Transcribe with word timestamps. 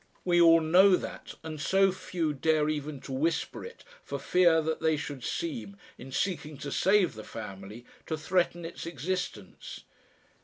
We 0.25 0.41
all 0.41 0.61
know 0.61 0.95
that, 0.95 1.35
and 1.43 1.61
so 1.61 1.91
few 1.91 2.33
dare 2.33 2.67
even 2.67 3.01
to 3.01 3.11
whisper 3.11 3.63
it 3.63 3.83
for 4.03 4.17
fear 4.17 4.59
that 4.59 4.79
they 4.79 4.97
should 4.97 5.23
seem, 5.23 5.77
in 5.95 6.11
seeking 6.11 6.57
to 6.57 6.71
save 6.71 7.13
the 7.13 7.23
family, 7.23 7.85
to 8.07 8.17
threaten 8.17 8.65
its 8.65 8.87
existence. 8.87 9.81